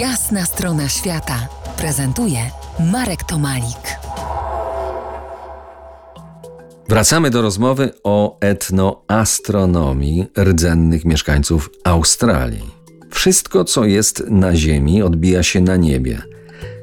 Jasna 0.00 0.44
strona 0.44 0.88
świata 0.88 1.48
prezentuje 1.76 2.38
Marek 2.92 3.24
Tomalik. 3.24 3.98
Wracamy 6.88 7.30
do 7.30 7.42
rozmowy 7.42 7.90
o 8.04 8.38
etnoastronomii 8.40 10.26
rdzennych 10.38 11.04
mieszkańców 11.04 11.70
Australii. 11.84 12.70
Wszystko, 13.10 13.64
co 13.64 13.84
jest 13.84 14.24
na 14.30 14.56
Ziemi, 14.56 15.02
odbija 15.02 15.42
się 15.42 15.60
na 15.60 15.76
niebie. 15.76 16.22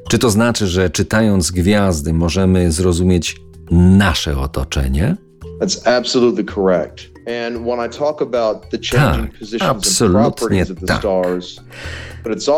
Czy 0.10 0.20
to 0.20 0.30
znaczy, 0.30 0.68
że 0.68 0.90
czytając 0.90 1.52
gwiazdy 1.52 2.14
możemy 2.14 2.72
zrozumieć 2.72 3.42
nasze 3.72 4.38
otoczenie? 4.38 5.16
That's 5.60 5.88
absolutely 5.88 6.46
correct. 6.46 7.14
And 7.28 7.66
when 7.66 7.80
I 7.80 7.98
talk 7.98 8.22
about 8.22 8.70
the 8.70 8.78
changing 8.78 9.32
Tak, 9.60 9.70
absolutnie 9.70 10.22
properties 10.22 10.72
of 10.72 10.80
the 10.80 10.88
tak. 10.88 11.02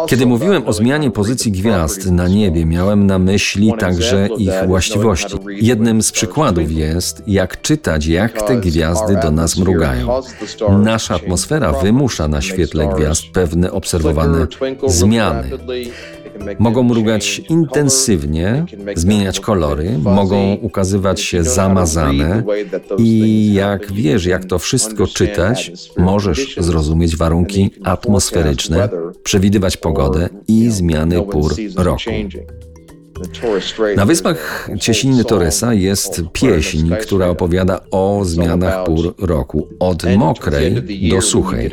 Kiedy 0.08 0.26
mówiłem 0.26 0.68
o 0.68 0.74
zmianie 0.74 1.12
pozycji 1.12 1.52
gwiazd 1.52 2.12
na 2.12 2.28
niebie, 2.28 2.66
miałem 2.66 3.08
na 3.08 3.20
myśli 3.20 3.74
także 3.80 4.28
ich 4.38 4.52
właściwości. 4.68 5.36
Jednym 5.48 6.02
z 6.02 6.12
przykładów 6.12 6.72
jest, 6.72 7.24
jak 7.28 7.62
czytać, 7.62 8.06
jak 8.06 8.42
te 8.42 8.58
gwiazdy 8.58 9.16
do 9.22 9.32
nas 9.32 9.58
mrugają. 9.58 10.22
Nasza 10.84 11.16
atmosfera 11.16 11.72
wymusza 11.72 12.28
na 12.28 12.42
świetle 12.42 12.88
gwiazd 12.96 13.24
pewne 13.34 13.72
obserwowane 13.72 14.48
zmiany. 14.88 15.50
Mogą 16.60 16.84
mrugać 16.84 17.42
intensywnie, 17.50 18.66
zmieniać 18.96 19.40
kolory, 19.40 19.98
mogą 19.98 20.54
ukazywać 20.54 21.22
się 21.22 21.44
zamazane 21.44 22.44
i 22.98 23.54
jak 23.54 23.94
wiesz, 23.94 24.26
jak 24.26 24.46
to 24.46 24.60
wszystko 24.60 25.08
czytać, 25.08 25.72
możesz 25.98 26.56
zrozumieć 26.60 27.18
warunki 27.18 27.70
atmosferyczne, 27.84 28.90
przewidywać 29.24 29.78
pogodę 29.78 30.30
i 30.48 30.70
zmiany 30.70 31.22
pór 31.22 31.54
roku. 31.76 32.10
Na 33.96 34.06
wyspach 34.06 34.70
Cieśniny 34.80 35.26
Torresa 35.26 35.74
jest 35.74 36.22
pieśń, 36.34 36.92
która 37.02 37.28
opowiada 37.28 37.80
o 37.92 38.22
zmianach 38.24 38.86
pór 38.86 39.16
roku, 39.18 39.68
od 39.80 40.04
mokrej 40.18 40.84
do 41.10 41.22
suchej, 41.22 41.72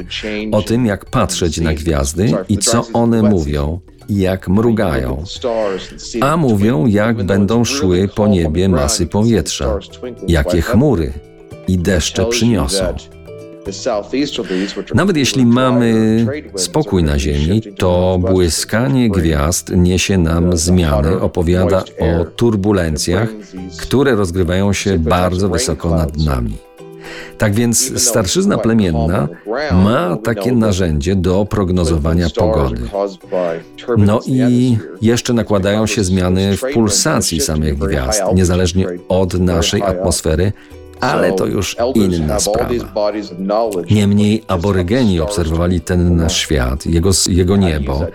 o 0.52 0.62
tym 0.62 0.86
jak 0.86 1.04
patrzeć 1.04 1.60
na 1.60 1.74
gwiazdy 1.74 2.32
i 2.48 2.58
co 2.58 2.86
one 2.92 3.22
mówią 3.22 3.80
jak 4.08 4.48
mrugają. 4.48 5.24
A 6.20 6.36
mówią, 6.36 6.86
jak 6.86 7.22
będą 7.22 7.64
szły 7.64 8.08
po 8.14 8.26
niebie 8.26 8.68
masy 8.68 9.06
powietrza, 9.06 9.78
jakie 10.28 10.62
chmury 10.62 11.12
i 11.68 11.78
deszcze 11.78 12.26
przyniosą. 12.26 12.84
Nawet 14.94 15.16
jeśli 15.16 15.46
mamy 15.46 16.26
spokój 16.56 17.02
na 17.02 17.18
Ziemi, 17.18 17.62
to 17.76 18.18
błyskanie 18.30 19.10
gwiazd 19.10 19.70
niesie 19.76 20.18
nam 20.18 20.56
zmiany, 20.56 21.20
opowiada 21.20 21.84
o 22.00 22.24
turbulencjach, 22.24 23.28
które 23.80 24.14
rozgrywają 24.14 24.72
się 24.72 24.98
bardzo 24.98 25.48
wysoko 25.48 25.90
nad 25.90 26.16
nami. 26.16 26.71
Tak 27.38 27.54
więc 27.54 28.02
starszyzna 28.02 28.58
plemienna 28.58 29.28
ma 29.72 30.16
takie 30.16 30.52
narzędzie 30.52 31.16
do 31.16 31.44
prognozowania 31.44 32.26
pogody. 32.36 32.80
No 33.98 34.20
i 34.26 34.78
jeszcze 35.02 35.32
nakładają 35.32 35.86
się 35.86 36.04
zmiany 36.04 36.56
w 36.56 36.60
pulsacji 36.74 37.40
samych 37.40 37.78
gwiazd, 37.78 38.22
niezależnie 38.34 38.86
od 39.08 39.34
naszej 39.34 39.82
atmosfery, 39.82 40.52
ale 41.02 41.32
to 41.32 41.46
już 41.46 41.76
inna 41.94 42.40
sprawa. 42.40 42.70
Niemniej 43.90 44.44
aborygeni 44.48 45.20
obserwowali 45.20 45.80
ten 45.80 46.16
nasz 46.16 46.36
świat, 46.36 46.86
jego, 46.86 47.10
jego 47.28 47.56
niebo, 47.56 48.06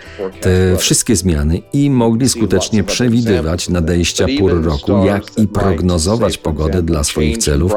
te 0.41 0.77
wszystkie 0.77 1.15
zmiany 1.15 1.61
i 1.73 1.89
mogli 1.89 2.29
skutecznie 2.29 2.83
przewidywać 2.83 3.69
nadejścia 3.69 4.25
pór 4.39 4.63
roku, 4.63 5.05
jak 5.05 5.23
i 5.37 5.47
prognozować 5.47 6.37
pogodę 6.37 6.81
dla 6.81 7.03
swoich 7.03 7.37
celów, 7.37 7.73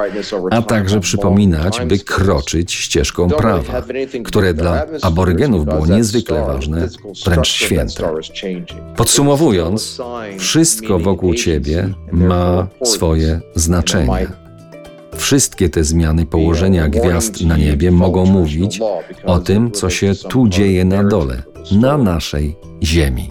a 0.51 0.63
także 0.63 1.01
przypominać, 1.01 1.81
by 1.87 1.99
kroczyć 1.99 2.73
ścieżką 2.73 3.29
prawa, 3.29 3.83
które 4.25 4.55
dla 4.55 4.87
aborygenów 5.03 5.65
było 5.65 5.87
niezwykle 5.87 6.45
ważne, 6.47 6.89
wręcz 7.27 7.49
święte. 7.49 8.15
Podsumowując, 8.97 9.99
wszystko 10.39 10.99
wokół 10.99 11.35
ciebie 11.35 11.95
ma 12.13 12.67
swoje 12.85 13.41
znaczenie. 13.55 14.40
Wszystkie 15.21 15.69
te 15.69 15.85
zmiany 15.85 16.27
położenia 16.27 16.89
gwiazd 16.89 17.45
na 17.45 17.57
niebie 17.57 17.91
mogą 17.91 18.25
mówić 18.25 18.81
o 19.25 19.39
tym, 19.39 19.71
co 19.71 19.91
się 19.91 20.15
tu 20.15 20.49
dzieje 20.49 20.85
na 20.85 21.05
dole, 21.05 21.43
na 21.73 21.99
naszej 21.99 22.57
Ziemi. 22.83 23.31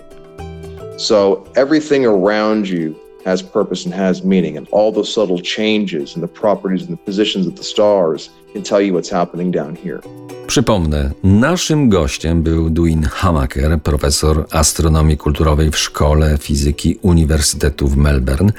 So 0.97 1.43
everything 1.55 2.05
around 2.05 2.67
you 2.67 2.93
has 3.25 3.43
purpose 3.43 3.85
and 3.85 3.95
has 3.95 4.23
meaning, 4.23 4.57
and 4.57 4.67
all 4.71 4.93
those 4.93 5.13
subtle 5.13 5.41
changes 5.41 6.15
in 6.15 6.21
the 6.21 6.27
properties 6.27 6.89
and 6.89 6.99
the 6.99 7.05
positions 7.05 7.47
of 7.47 7.53
the 7.55 7.63
stars 7.63 8.29
can 8.53 8.63
tell 8.63 8.81
you 8.81 8.93
what's 8.93 9.11
happening 9.11 9.55
down 9.55 9.75
here. 9.75 9.99
Przypomnę, 10.47 11.11
naszym 11.23 11.89
gościem 11.89 12.43
był 12.43 12.69
Duin 12.69 13.03
Hamaker, 13.03 13.81
profesor 13.81 14.45
astronomii 14.51 15.17
kulturowej 15.17 15.71
w 15.71 15.77
Szkole 15.77 16.37
Fizyki 16.37 16.99
Uniwersytetu 17.01 17.87
w 17.87 17.97
Melbourne, 17.97 18.51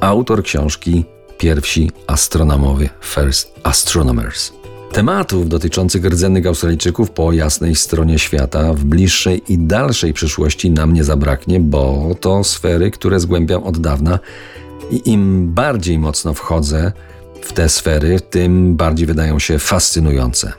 autor 0.00 0.42
książki 0.42 1.04
Pierwsi 1.44 1.90
astronomowie 2.06 2.88
First 3.00 3.54
Astronomers. 3.62 4.52
Tematów 4.92 5.48
dotyczących 5.48 6.04
rdzennych 6.04 6.46
Australijczyków 6.46 7.10
po 7.10 7.32
jasnej 7.32 7.74
stronie 7.74 8.18
świata 8.18 8.74
w 8.74 8.84
bliższej 8.84 9.52
i 9.52 9.58
dalszej 9.58 10.12
przyszłości 10.12 10.70
nam 10.70 10.92
nie 10.92 11.04
zabraknie, 11.04 11.60
bo 11.60 12.14
to 12.20 12.44
sfery, 12.44 12.90
które 12.90 13.20
zgłębiam 13.20 13.64
od 13.64 13.78
dawna 13.78 14.18
i 14.90 15.10
im 15.10 15.52
bardziej 15.54 15.98
mocno 15.98 16.34
wchodzę 16.34 16.92
w 17.42 17.52
te 17.52 17.68
sfery, 17.68 18.20
tym 18.20 18.76
bardziej 18.76 19.06
wydają 19.06 19.38
się 19.38 19.58
fascynujące. 19.58 20.52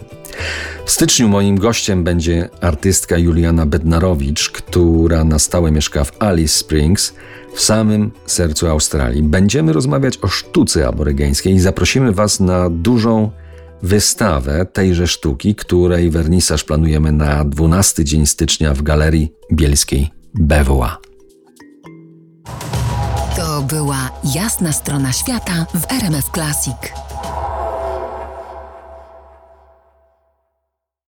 W 0.85 0.91
styczniu 0.91 1.29
moim 1.29 1.59
gościem 1.59 2.03
będzie 2.03 2.49
artystka 2.61 3.17
Juliana 3.17 3.65
Bednarowicz, 3.65 4.49
która 4.49 5.23
na 5.23 5.39
stałe 5.39 5.71
mieszka 5.71 6.03
w 6.03 6.21
Alice 6.21 6.57
Springs, 6.57 7.13
w 7.55 7.61
samym 7.61 8.11
sercu 8.25 8.67
Australii. 8.67 9.23
Będziemy 9.23 9.73
rozmawiać 9.73 10.17
o 10.21 10.27
sztuce 10.27 10.87
aborygeńskiej 10.87 11.53
i 11.53 11.59
zaprosimy 11.59 12.11
Was 12.11 12.39
na 12.39 12.69
dużą 12.69 13.31
wystawę 13.83 14.65
tejże 14.73 15.07
sztuki, 15.07 15.55
której 15.55 16.09
wernisaż 16.09 16.63
planujemy 16.63 17.11
na 17.11 17.45
12 17.45 18.03
dzień 18.03 18.25
stycznia 18.25 18.73
w 18.73 18.81
Galerii 18.81 19.31
Bielskiej 19.53 20.09
BWA. 20.33 20.97
To 23.35 23.61
była 23.61 24.11
jasna 24.35 24.71
strona 24.71 25.11
świata 25.13 25.65
w 25.73 25.91
RMF 25.91 26.29
Classic. 26.33 26.75